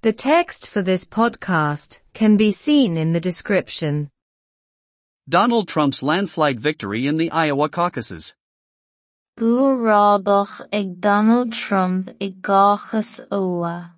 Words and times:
The 0.00 0.12
text 0.12 0.68
for 0.68 0.80
this 0.80 1.04
podcast 1.04 1.98
can 2.14 2.36
be 2.36 2.52
seen 2.52 2.96
in 2.96 3.12
the 3.12 3.20
description. 3.20 4.10
Donald 5.28 5.66
Trump's 5.66 6.04
landslide 6.04 6.60
victory 6.60 7.08
in 7.08 7.16
the 7.16 7.32
Iowa 7.32 7.68
caucuses. 7.68 8.36
Buarábach 9.40 10.68
ag 10.72 11.00
Donald 11.00 11.52
Trump 11.52 12.10
i 12.20 12.30
gcaucus 12.30 13.20
Iowa. 13.32 13.94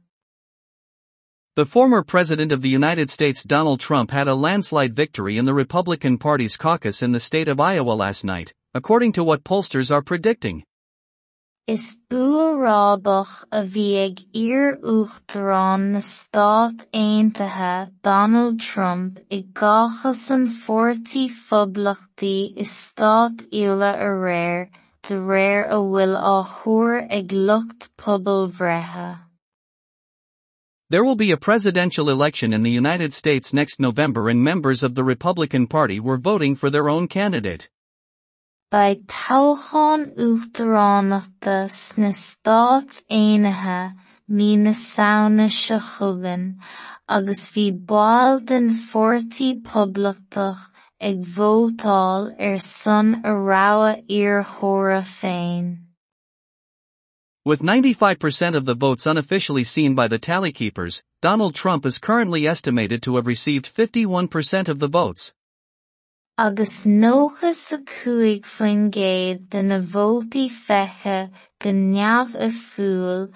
The 1.57 1.67
former 1.67 2.03
President 2.03 2.51
of 2.51 2.63
the 2.63 2.71
United 2.71 3.11
States 3.11 3.45
Donald 3.45 3.81
Trump 3.81 4.11
had 4.11 4.27
a 4.27 4.35
landslide 4.35 4.97
victory 4.97 5.37
in 5.37 5.45
the 5.45 5.53
Republican 5.53 6.17
Party's 6.17 6.57
caucus 6.57 7.03
in 7.03 7.13
the 7.13 7.21
state 7.21 7.47
of 7.47 7.61
Iowa 7.61 7.93
last 7.93 8.25
night, 8.25 8.55
according 8.73 9.13
to 9.13 9.23
what 9.23 9.45
pollsters 9.45 9.93
are 9.93 10.01
predicting. 10.01 10.65
Is 11.71 11.99
a 12.11 13.63
na 15.93 16.01
Stát 16.01 16.77
Donald 18.03 18.59
Trump 18.59 19.21
i 19.31 19.45
an 19.55 20.49
i 21.13 21.29
Stát 22.65 23.37
a 23.53 23.67
a 25.71 25.79
á 26.17 26.45
ag 27.09 27.33
lucht. 27.33 27.89
There 30.91 31.05
will 31.05 31.15
be 31.15 31.31
a 31.31 31.37
presidential 31.37 32.11
election 32.11 32.53
in 32.53 32.65
the 32.65 32.71
United 32.73 33.15
States 33.15 33.55
next 33.55 33.79
November 33.79 34.29
and 34.29 34.43
members 34.43 34.83
of 34.83 34.97
the 34.97 35.05
Republican 35.05 35.69
Party 35.69 36.01
were 36.01 36.19
voting 36.19 36.57
for 36.57 36.69
their 36.69 36.89
own 36.89 37.07
candidate. 37.07 37.69
Ba 38.71 38.95
toghcháin 38.95 40.15
uachtaránachta 40.15 41.69
sna 41.69 42.11
Stát 42.15 43.03
Aontaithe 43.11 43.97
mí 44.31 44.57
na 44.57 44.71
samhna 44.71 45.51
seo 45.51 45.81
chugainn, 45.81 46.55
agus 47.09 47.51
bhí 47.51 47.65
baill 47.73 48.39
den 48.47 48.71
Pháirtí 48.75 49.61
Poblachtach 49.61 50.71
ag 51.01 51.25
vótáil 51.25 52.31
er 52.39 52.53
ar 52.53 52.59
son 52.61 53.15
a 53.25 53.35
rabhadh 53.49 54.07
iarrthóra 54.09 55.03
féin. 55.03 55.67
With 57.45 57.63
95% 57.63 58.55
of 58.55 58.67
the 58.67 58.77
votes 58.77 59.05
unofficially 59.05 59.65
seen 59.65 59.97
by 59.97 60.07
the 60.07 60.21
tally 60.21 60.53
keepers, 60.53 61.03
Donald 61.21 61.57
Trump 61.57 61.85
is 61.85 61.99
currently 61.99 62.47
estimated 62.47 63.03
to 63.03 63.17
have 63.17 63.27
received 63.27 63.67
51% 63.67 64.69
of 64.69 64.79
the 64.79 64.87
votes. 64.89 65.33
Agus 66.41 66.87
nócha 66.87 67.53
sa 67.53 67.77
cúig 67.85 68.47
faoin 68.49 68.87
gcéad 68.91 69.51
de 69.51 69.63
na 69.63 69.79
vótaí 69.79 70.47
feithe 70.49 71.29
go 71.61 71.71
neamh 71.71 72.33
i 72.33 72.49
fúil 72.49 73.27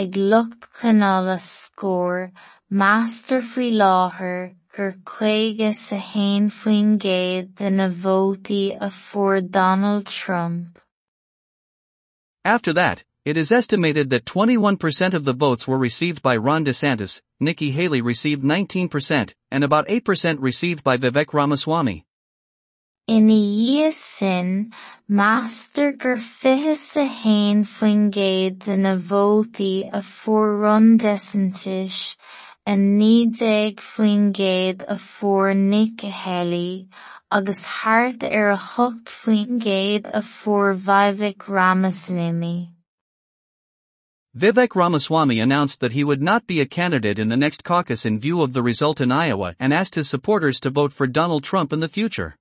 ag 0.00 0.18
lucht 0.32 0.66
cineála 0.80 1.38
scór, 1.40 2.28
meastar 2.70 3.40
faoi 3.52 3.70
láthair 3.72 4.52
gur 4.76 4.92
cúige 5.12 5.70
sa 5.74 5.96
haon 5.96 6.50
faoin 6.50 6.98
gcéad 6.98 7.54
de 7.62 7.70
na 7.70 7.88
vótaí 7.88 8.76
a 8.78 8.90
fuair 8.90 9.40
Donald 9.40 10.04
Trump. 10.04 10.78
After 12.44 12.74
that, 12.74 13.04
it 13.24 13.38
is 13.38 13.50
estimated 13.50 14.10
that 14.10 14.26
21% 14.26 15.14
of 15.14 15.24
the 15.24 15.32
votes 15.32 15.66
were 15.66 15.78
received 15.78 16.20
by 16.20 16.36
Ron 16.36 16.66
DeSantis, 16.66 17.22
Nikki 17.40 17.70
Haley 17.70 18.02
received 18.02 18.44
19%, 18.44 19.32
and 19.50 19.64
about 19.64 19.88
8% 19.88 20.36
received 20.42 20.84
by 20.84 20.98
Vivek 20.98 21.32
Ramaswamy. 21.32 22.04
Ina 23.10 23.34
dhiaidh 23.34 23.92
sin, 23.92 24.72
meastar 25.10 25.98
gur 25.98 26.16
fiche 26.16 26.76
sa 26.78 27.04
haon 27.04 27.64
faoin 27.64 28.04
gcéad 28.16 28.60
de 28.66 28.76
na 28.76 28.94
vótaí 28.94 29.90
a 29.92 30.00
fuair 30.00 30.52
Ron 30.62 30.96
DeSantis 30.96 32.16
a 32.64 32.76
nídéag 32.76 33.80
faoin 33.80 34.30
gcéad 34.32 34.84
a 34.86 34.94
fuair 34.94 35.56
Nikki 35.56 36.08
Haley, 36.08 36.86
agus 37.32 37.66
thart 37.66 38.22
ar 38.22 38.52
a 38.52 38.56
chocht 38.56 39.06
faoin 39.06 39.58
gcéad 39.58 40.08
a 40.14 40.22
fuair 40.22 40.72
Vivek 40.76 41.48
Ramaswamy. 41.48 42.70
Vivek 44.36 44.76
Ramaswamy 44.76 45.40
announced 45.40 45.80
that 45.80 45.98
he 45.98 46.04
would 46.04 46.22
not 46.22 46.46
be 46.46 46.60
a 46.60 46.74
candidate 46.78 47.18
in 47.18 47.28
the 47.28 47.36
next 47.36 47.64
caucus 47.64 48.06
in 48.06 48.20
view 48.20 48.40
of 48.42 48.52
the 48.52 48.62
result 48.62 49.00
in 49.00 49.10
Iowa 49.10 49.56
and 49.58 49.74
asked 49.74 49.96
his 49.96 50.08
supporters 50.08 50.60
to 50.60 50.70
vote 50.70 50.92
for 50.92 51.08
Donald 51.08 51.42
Trump 51.42 51.72
in 51.72 51.80
the 51.80 51.88
future. 51.88 52.36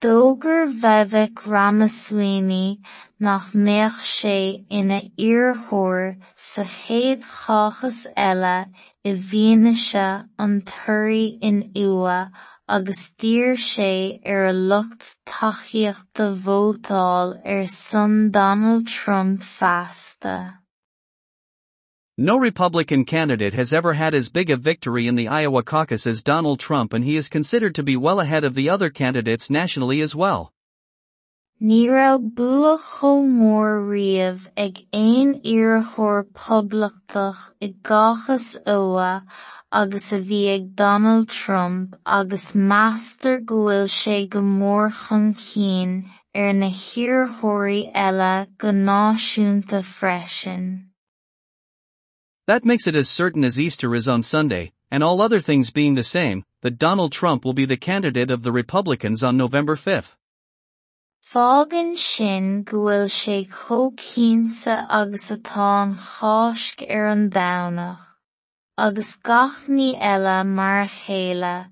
D'fhógair 0.00 0.68
Vivek 0.80 1.44
Ramaswamy 1.44 2.78
nach 3.18 3.48
mbeadh 3.52 3.96
sé 4.08 4.34
ina 4.80 4.98
iarrthóir 5.28 6.04
sa 6.48 6.62
chéad 6.74 7.24
caucus 7.30 7.98
eile 8.26 8.52
i 9.02 9.16
bhfianaise 9.24 10.04
an 10.46 10.54
in 11.50 11.58
Iowa 11.74 12.30
agus 12.68 13.10
d'iarr 13.18 13.58
sé 13.64 13.90
ar 14.36 14.46
a 14.52 14.52
lucht 14.52 15.16
tacaíochta 15.26 16.30
vótáil 16.46 17.34
ar 17.34 17.62
er 17.64 17.66
son 17.66 18.30
Donald 18.30 18.86
Trump 18.86 19.42
feasta. 19.42 20.57
No 22.20 22.36
Republican 22.36 23.04
candidate 23.04 23.54
has 23.54 23.72
ever 23.72 23.92
had 23.92 24.12
as 24.12 24.28
big 24.28 24.50
a 24.50 24.56
victory 24.56 25.06
in 25.06 25.14
the 25.14 25.28
Iowa 25.28 25.62
caucus 25.62 26.04
as 26.04 26.20
Donald 26.20 26.58
Trump 26.58 26.92
and 26.92 27.04
he 27.04 27.14
is 27.14 27.28
considered 27.28 27.76
to 27.76 27.84
be 27.84 27.96
well 27.96 28.18
ahead 28.18 28.42
of 28.42 28.56
the 28.56 28.68
other 28.68 28.90
candidates 28.90 29.50
nationally 29.50 30.00
as 30.00 30.16
well. 30.16 30.52
Ní 31.62 31.86
raibh 31.86 32.34
bua 32.34 32.76
chomh 32.76 33.30
mór 33.38 33.86
riamh 33.86 34.48
ag 34.56 34.84
aon 34.92 35.42
iarrthóir 35.42 36.24
poblachtach 36.34 37.38
i 37.62 37.72
gcaucus 37.84 38.56
agus 39.70 40.12
a 40.12 40.58
Donald 40.58 41.28
Trump 41.28 41.94
agus 42.04 42.54
meastar 42.54 43.38
go 43.44 43.62
bhfuil 43.68 43.88
sé 44.00 44.28
go 44.28 44.40
mór 44.40 44.90
chun 45.06 45.34
cinn 45.34 46.10
ar 46.34 46.52
na 46.52 46.68
hiarrthóirí 46.68 47.80
eile 47.94 48.48
go 48.58 48.70
náisiúnta. 48.70 49.84
That 52.48 52.64
makes 52.64 52.86
it 52.86 52.96
as 52.96 53.10
certain 53.10 53.44
as 53.44 53.60
Easter 53.60 53.94
is 53.94 54.08
on 54.08 54.22
Sunday, 54.22 54.72
and 54.90 55.02
all 55.02 55.20
other 55.20 55.38
things 55.38 55.70
being 55.70 55.96
the 55.96 56.02
same, 56.02 56.44
that 56.62 56.78
Donald 56.78 57.12
Trump 57.12 57.44
will 57.44 57.52
be 57.52 57.66
the 57.66 57.76
candidate 57.76 58.30
of 58.30 58.42
the 58.42 58.50
Republicans 58.50 59.22
on 59.22 59.36
November 59.36 59.76
5th. 59.76 60.16
Fágann 61.30 61.98
sin 61.98 62.62
go 62.62 62.78
bhfuil 62.78 63.10
sé 63.18 63.36
chomh 63.50 64.66
agus 64.88 65.30
atá 65.30 65.82
an 65.82 65.94
cháisc 65.96 66.80
ar 66.88 67.08
an 67.08 67.28
domhnach, 67.28 68.00
agus 68.78 69.16
gach 69.16 69.68
ní 69.68 69.90
eile 70.00 70.42
mar 70.46 70.86
chéile, 70.86 71.66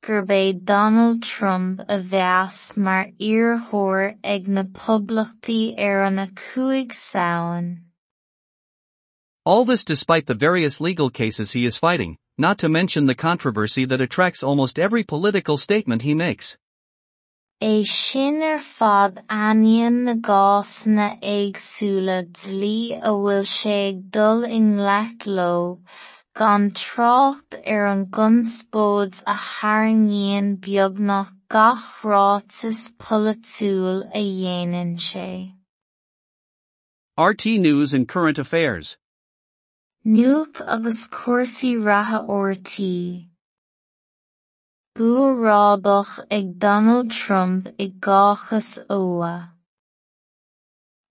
gur 0.00 0.22
bé 0.22 0.42
Donald 0.74 1.22
Trump 1.22 1.80
a 1.80 1.98
bheas 1.98 2.78
mar 2.78 3.08
iarrthóir 3.20 4.16
ag 4.24 4.48
na 4.48 4.62
poblachtaí 4.62 5.78
ar 5.78 6.10
na 6.10 6.28
cúig 6.28 6.94
samhain. 6.94 7.84
All 9.46 9.66
this 9.66 9.84
despite 9.84 10.24
the 10.24 10.34
various 10.34 10.80
legal 10.80 11.10
cases 11.10 11.52
he 11.52 11.66
is 11.66 11.76
fighting, 11.76 12.16
not 12.38 12.56
to 12.60 12.70
mention 12.70 13.04
the 13.04 13.14
controversy 13.14 13.84
that 13.84 14.00
attracts 14.00 14.42
almost 14.42 14.78
every 14.78 15.04
political 15.04 15.58
statement 15.58 16.00
he 16.00 16.14
makes. 16.14 16.56
É 17.62 17.86
sin 17.86 18.42
ar 18.42 18.60
fad 18.60 19.22
aíonn 19.28 19.98
na 20.06 20.14
gcásanna 20.14 21.20
éagsúla 21.20 22.24
dlí 22.32 22.96
a 22.96 23.12
bhfuil 23.12 23.44
sé 23.52 23.76
dul 24.16 24.48
i 24.48 24.62
ngleic 24.70 25.26
leo, 25.26 25.78
gan 26.34 26.70
trácht 26.70 27.60
ar 27.60 27.62
er 27.76 27.86
an 27.92 28.06
gcunsbóid 28.06 29.22
a 29.26 29.36
tharraingíonn 29.36 30.56
beagnach 30.56 31.32
gach 31.50 31.86
rátas 32.02 32.82
polaitiúil 32.96 34.04
a 34.08 34.24
dhéanann 34.24 34.96
sé. 34.96 35.52
RT 37.18 37.60
News 37.68 37.92
and 37.92 38.08
Current 38.08 38.38
Affairs. 38.38 38.96
Nuacht 40.06 40.60
agus 40.68 41.08
cúrsaí 41.08 41.82
ratha 41.82 42.18
ortaí. 42.28 43.30
Buarábach 44.94 46.18
ag 46.30 46.58
Donald 46.58 47.10
Trump 47.10 47.68
i 47.78 47.86
gcaucus 47.88 48.84
Iowa. 48.90 49.54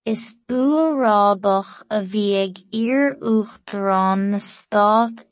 Is 0.06 0.36
buarábach 0.46 1.82
a 1.90 2.02
bhí 2.12 2.38
ag 2.44 2.62
iar-uachtarán 2.70 4.30
na 4.30 4.38
Stát 4.38 5.26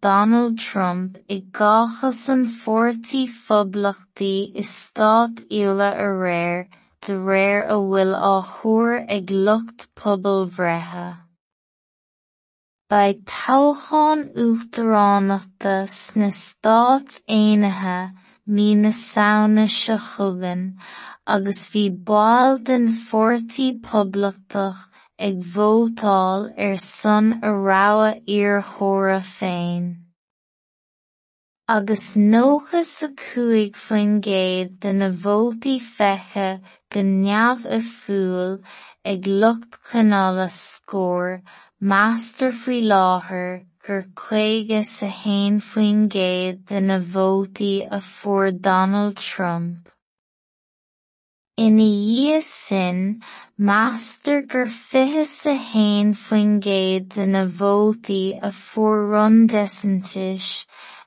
Donald 0.00 0.56
Trump 0.60 1.18
i 1.28 1.40
gcaucus 1.50 2.28
an 2.28 2.46
Pháirtí 2.46 3.26
Phoblachtaí 3.26 4.54
i 4.54 4.62
Stát 4.62 5.42
Uile 5.50 5.90
a 5.90 6.08
réir 6.22 6.68
de 7.02 7.18
réir 7.18 7.66
a 7.66 7.82
bhfuil 7.82 8.14
á 8.14 8.34
ag 9.18 9.30
lucht 9.30 9.88
pobal 9.96 10.46
bhreithe. 10.46 11.23
Ba 12.90 13.14
toghcháin 13.24 14.20
uachtaránachta 14.36 15.88
sna 15.88 16.28
Stát 16.28 17.22
Aontaithe 17.26 18.12
mí 18.46 18.76
na 18.76 18.90
samhna 18.92 19.64
seo 19.76 19.96
chugainn, 20.08 20.76
agus 21.26 21.62
bhí 21.72 21.84
baill 22.10 22.58
den 22.66 22.92
Pháirtí 23.06 23.80
Poblachtach 23.86 24.84
ag 25.18 25.40
vótáil 25.54 26.52
ar 26.66 26.76
son 26.76 27.32
a 27.40 27.54
rabha 27.68 28.10
iarrthóra 28.36 29.20
féin. 29.32 29.84
Agus 31.66 32.06
nócha 32.20 32.84
sa 32.84 33.08
cúig 33.24 33.80
faoin 33.86 34.20
gcéad 34.20 34.78
de 34.80 34.92
na 34.92 35.08
vótaí 35.08 35.78
feithe 35.80 36.50
go 36.92 37.00
neamh 37.00 37.64
a 37.64 37.80
fúil 37.80 38.58
ag 39.12 39.26
lucht 39.40 39.80
cineála 39.88 40.50
scór 40.52 41.40
meastar 41.90 42.50
faoi 42.58 42.80
láthair 42.90 43.66
gur 43.86 44.04
cúige 44.20 44.82
sa 44.90 45.06
haon 45.06 45.56
faoin 45.60 45.98
gcéad 46.08 46.60
de 46.68 46.80
na 46.80 46.96
a 47.96 48.50
Donald 48.52 49.16
Trump. 49.18 49.90
In 51.58 51.78
Ina 51.78 51.90
dhiaidh 51.90 52.42
sin, 52.42 53.22
meastar 53.60 54.40
gur 54.48 54.64
fiche 54.64 55.26
sa 55.26 55.52
haon 55.54 56.14
faoin 56.14 56.62
gcéad 56.62 57.10
de 57.16 57.26
na 57.26 57.44
vótaí 57.44 58.38
a 58.42 58.50
fuair 58.50 59.10
Ron 59.10 59.46
DeSantis 59.46 60.64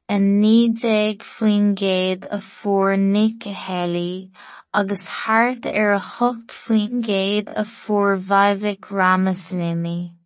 a 0.08 0.20
naoi 0.20 1.18
faoin 1.18 1.74
gcéad 1.74 2.28
a 2.30 2.38
fuair 2.38 3.00
Nikki 3.00 3.52
Haley 3.52 4.30
agus 4.76 5.08
thart 5.10 5.66
ar 5.66 5.94
a 5.94 6.00
hocht 6.00 6.52
faoin 6.52 7.02
gcéad 7.02 7.52
a 7.56 7.66
fuair 7.66 8.16
Vivek 8.16 8.92
Ramaswamy. 8.92 10.17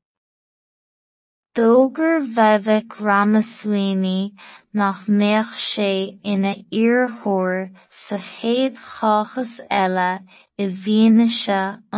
D'fhógair 1.54 2.22
Vivek 2.34 2.94
Ramaswamy 3.06 4.34
nach 4.74 5.02
mbeadh 5.06 5.56
sé 5.64 6.18
ina 6.34 6.54
iarrthóir 6.82 7.74
sa 8.02 8.20
chéad 8.28 8.78
chachas 8.84 9.52
eile 9.80 10.24
i 10.58 10.70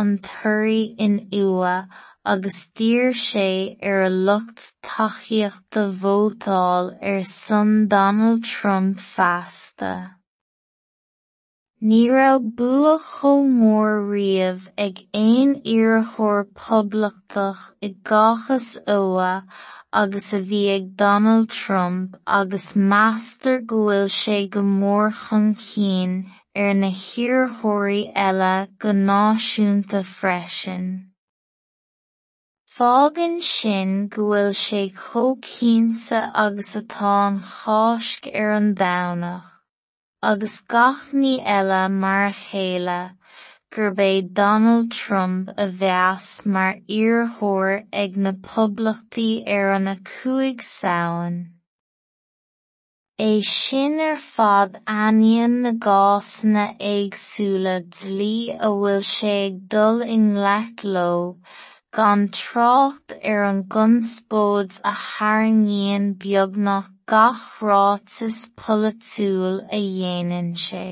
an 0.02 0.10
tuirí 0.26 0.82
in 0.98 1.14
iúa 1.42 1.76
agus 2.24 2.58
d'iarr 2.74 3.14
sé 3.14 3.78
ar 3.80 4.00
er 4.00 4.02
a 4.08 4.10
lucht 4.10 4.66
tacaíochta 4.82 5.86
vótáil 6.02 6.90
ar 7.00 7.18
er 7.20 7.22
son 7.22 7.86
Donald 7.86 8.42
Trump 8.42 8.98
feasta. 8.98 9.94
Ní 11.90 11.96
raibh 12.08 12.44
bua 12.58 12.92
chomh 13.06 13.48
mór 13.60 13.90
riamh 14.10 14.68
ag 14.84 15.00
aon 15.22 15.50
iarrthóir 15.72 16.46
poblachtach 16.60 17.66
i 17.88 17.90
gcáchas 18.10 18.68
ua 18.94 19.32
agus 20.02 20.28
a 20.38 20.40
bhí 20.52 20.62
ag 20.76 20.86
Donald 21.02 21.50
Trump 21.58 22.16
agus 22.38 22.70
meastar 22.94 23.60
go 23.72 23.82
bhfuil 23.82 24.08
sé 24.16 24.38
go 24.56 24.64
mór 24.70 25.12
chun 25.20 25.46
cinn 25.68 26.16
ar 26.64 26.72
na 26.80 26.92
hiarrthóirí 27.04 28.00
eile 28.26 28.56
go 28.78 28.98
náisiúnta 29.04 30.04
freisin. 30.16 30.90
Fágann 32.78 33.42
sin 33.54 33.96
go 34.08 34.30
bhfuil 34.30 34.54
sé 34.66 34.86
chomh 35.06 36.12
agus 36.44 36.76
atá 36.80 37.16
an 37.26 37.42
chásc 37.56 38.32
ar 38.42 38.54
an 38.60 38.72
domhnach. 38.84 39.53
Agus 40.30 40.56
gach 40.72 41.00
ní 41.22 41.32
eile 41.54 41.82
mar 42.02 42.30
chéile 42.42 43.00
Donald 44.40 44.90
Trump 44.90 45.50
a 45.64 45.66
bheas 45.80 46.46
mar 46.46 46.70
iarrthóir 46.98 47.84
ag 48.02 48.16
na 48.16 48.32
poblachtaí 48.32 49.30
ar 49.56 49.78
na 49.86 49.94
cúig 50.12 50.62
samhain. 50.62 51.36
É 53.18 53.42
sin 53.42 54.00
ar 54.00 54.16
fad 54.16 54.80
ainneoin 54.86 55.60
na 55.66 55.72
gásanna 55.88 56.64
éagsúla 56.92 57.76
dlí 57.98 58.36
a 58.56 58.70
bhfuil 58.78 59.04
sé 59.10 59.36
dul 59.74 60.02
i 60.14 60.18
ngleic 60.22 60.86
leo 60.94 61.20
gan 61.94 62.28
trácht 62.28 63.12
ar 63.32 63.44
an 63.48 63.58
gcunsbóid 63.72 64.78
a 64.90 64.92
tharraingíonn 65.00 66.06
beagnach 66.22 66.88
gach 67.12 67.42
rátas 67.66 68.38
polaitiúil 68.62 69.60
a 69.76 69.78
dhéanann 69.82 70.48
sé. 70.62 70.86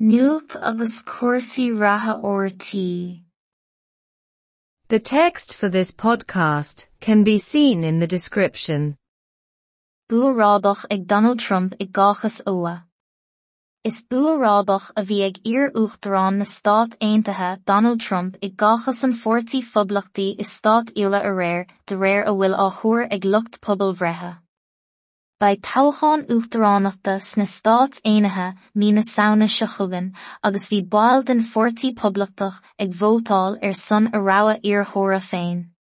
Nuacht 0.00 0.56
agus 0.70 0.96
cuasaí 1.10 1.66
ratha 1.82 2.14
ortaí. 2.30 3.22
The 4.88 4.98
text 4.98 5.54
for 5.54 5.68
this 5.68 5.92
podcast 5.92 6.86
can 7.00 7.22
be 7.22 7.36
seen 7.36 7.84
in 7.84 7.98
the 7.98 8.06
description. 8.06 8.96
Buarábach 10.08 10.86
ag 10.90 11.06
Donald 11.06 11.38
Trump 11.38 11.74
i 11.78 11.86
gachas 11.86 12.40
ua. 12.46 12.86
Is 13.84 14.04
buarábach 14.08 14.92
a 14.94 15.02
bhí 15.02 15.16
ag 15.26 15.38
iar-uachtarán 15.42 16.36
na 16.38 16.44
Stát 16.46 16.92
Aontaithe 17.02 17.64
Donald 17.66 18.00
Trump 18.00 18.36
i 18.40 18.50
gcáchas 18.50 19.02
an 19.02 19.14
fórtaí 19.22 19.58
phoblachtaí 19.70 20.26
is 20.38 20.52
Stát 20.58 20.92
Uile 20.94 21.18
a 21.18 21.32
réir 21.38 21.66
de 21.88 21.96
réir 21.96 22.22
a 22.22 22.30
bhfuil 22.30 22.54
á 22.54 22.66
thuair 22.76 23.08
ag 23.16 23.24
lucht 23.24 23.58
pobal 23.60 23.92
bhreithe. 24.02 24.38
Ba 25.40 25.50
toghcháin 25.56 26.22
uachtaránachta 26.30 27.16
sna 27.30 27.48
Stát 27.54 27.98
Aontaithe 28.04 28.54
mína 28.78 29.02
saona 29.02 29.50
se 29.50 29.66
chugan 29.66 30.12
agus 30.44 30.68
bhí 30.70 30.80
bail 30.88 31.24
den 31.24 31.42
fórtaí 31.42 31.90
poblachtach 31.92 32.62
ag 32.78 32.94
vótáil 33.02 33.58
ar 33.60 33.74
son 33.74 34.10
a 34.12 34.22
rabha 34.30 34.60
iarrthóra 34.62 35.18
féin. 35.18 35.71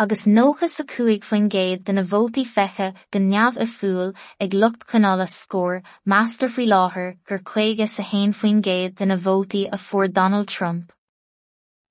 Agus 0.00 0.24
nóchas 0.24 0.74
sa 0.78 0.84
cúig 0.90 1.24
faoin 1.28 1.48
géad 1.52 1.80
de 1.84 1.92
na 1.92 2.02
bhótaí 2.10 2.42
fecha 2.50 2.86
go 3.12 3.20
neamh 3.20 3.56
a 3.64 3.66
fúil 3.72 4.12
ag 4.44 4.54
lucht 4.60 4.86
cineála 4.92 5.26
scór 5.28 5.82
meastar 6.12 6.48
faoi 6.54 6.64
láthair 6.72 7.10
gur 7.28 7.40
chuige 7.50 7.86
sa 7.94 8.06
haon 8.12 8.32
faoin 8.38 8.62
géad 8.68 8.94
de 9.00 9.08
na 9.10 9.18
bhótaí 9.26 9.60
a 9.70 9.78
fuair 9.86 10.08
Donald 10.18 10.48
Trump. 10.48 10.94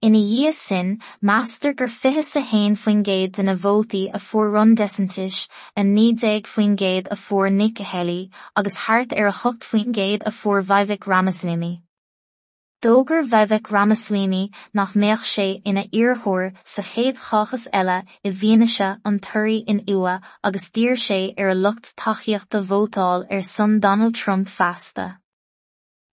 Ina 0.02 0.22
dhiaidh 0.30 0.58
sin, 0.62 0.90
meastar 1.22 1.76
gur 1.78 1.92
fiche 1.98 2.24
sa 2.24 2.42
haon 2.54 2.78
faoin 2.86 3.04
géad 3.10 3.36
de 3.38 3.44
na 3.44 3.56
bhótaí 3.66 4.02
a 4.12 4.18
fuair 4.18 4.50
Ron 4.56 4.74
DeSantis 4.80 5.48
a 5.78 5.84
nídéag 5.92 6.50
faoin 6.54 6.76
géad 6.82 7.12
a 7.12 7.20
fuair 7.28 7.52
Nikki 7.52 7.84
Haley 7.84 8.32
agus 8.56 8.80
thart 8.88 9.14
ar 9.14 9.28
a 9.28 9.36
thucht 9.44 9.70
faoin 9.70 9.94
géad 10.00 10.26
a 10.26 10.32
fuair 10.32 10.64
Vivek 10.64 11.06
Ramaswamy. 11.06 11.84
D'fhógair 12.82 13.26
Vivek 13.28 13.72
Ramaswamy 13.72 14.52
nach 14.74 14.94
mbeadh 14.94 15.24
sé 15.30 15.62
ina 15.70 15.82
iarrthóir 16.02 16.54
sa 16.74 16.82
chéad 16.82 17.18
chachas 17.24 17.66
eile 17.80 17.98
i 18.24 18.32
bhfianaise 18.32 18.88
an 19.10 19.18
tuirí 19.26 19.58
in 19.74 19.82
iúa 19.94 20.14
agus 20.50 20.70
d'iarr 20.78 21.02
sé 21.06 21.18
ar 21.38 21.50
a 21.54 21.56
lucht 21.56 21.90
tacaíochta 21.98 22.62
vótáil 22.70 23.26
ar 23.30 23.42
son 23.50 23.82
Donald 23.82 24.16
Trump 24.16 24.48
feasta. 24.48 25.08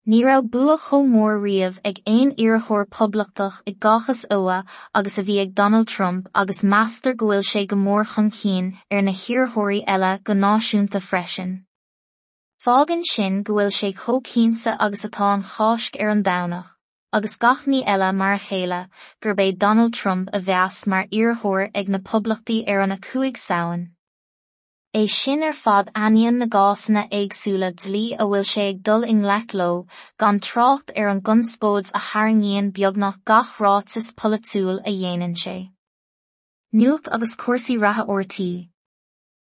Ní 0.09 0.25
raibh 0.25 0.51
bua 0.57 0.77
chomh 0.89 1.15
mór 1.15 1.39
riamh 1.45 1.79
ag 1.85 2.03
aon 2.15 2.35
iarrthóir 2.35 2.91
poblachtach 2.99 3.63
i 3.65 3.77
gcáchas 3.87 4.25
ua 4.39 4.59
agus 4.93 5.19
a 5.19 5.27
bhí 5.31 5.39
ag 5.45 5.55
Donald 5.55 5.87
Trump 5.87 6.29
agus 6.35 6.65
meastar 6.75 7.15
go 7.15 7.31
bhfuil 7.31 7.47
sé 7.53 7.65
go 7.69 7.79
mór 7.87 8.11
chun 8.17 8.33
cinn 8.43 8.75
ar 8.91 9.07
na 9.07 9.15
hiarrthóirí 9.23 9.85
eile 9.87 10.13
go 10.25 10.35
náisiúnta 10.43 11.05
freisin. 11.13 11.66
Fágann 12.67 13.05
sin 13.09 13.35
go 13.45 13.55
bhfuil 13.57 13.69
sé 13.75 13.89
chomh 13.99 14.63
agus 14.85 15.05
atá 15.07 15.27
an 15.33 15.43
cháisc 15.49 15.99
ar 16.05 16.09
an 16.15 16.23
domhnach, 16.29 16.71
agus 17.19 17.37
gach 17.45 17.61
ní 17.73 17.83
eile 17.93 18.09
mar 18.21 18.33
a 18.37 18.41
chéile 18.47 18.79
gurb 19.23 19.43
é 19.45 19.57
Donald 19.65 19.95
Trump 19.99 20.33
a 20.39 20.41
bheas 20.49 20.81
mar 20.95 21.05
iarrthóir 21.19 21.71
ag 21.83 21.95
na 21.95 22.01
poblachtaí 22.09 22.59
ar 22.75 22.83
an 22.87 22.93
na 22.95 22.97
cuaig 22.97 23.39
samhain. 23.45 23.87
É 25.01 25.05
sin 25.19 25.47
ar 25.51 25.57
fad 25.63 25.95
ainneoin 25.95 26.43
na 26.43 26.51
gásanna 26.57 27.07
éagsúla 27.21 27.71
dlí 27.87 28.05
a 28.19 28.27
bhfuil 28.27 28.51
sé 28.57 28.69
ag 28.75 28.85
dul 28.91 29.11
in 29.15 29.25
lechló 29.31 29.71
gan 30.19 30.45
trácht 30.51 30.95
ar 30.97 31.15
an 31.15 31.25
gunspóid 31.31 31.95
a 31.95 32.07
tharraingíonn 32.11 32.77
beagnach 32.81 33.25
gach 33.33 33.59
rátas 33.67 34.15
polaitiúil 34.23 34.83
a 34.83 35.01
dhéanann 35.01 35.43
sé. 35.45 35.59
Nuacht 36.73 37.13
agus 37.19 37.37
cuasaí 37.45 37.79
ratha 37.87 38.11
ortaí 38.17 38.55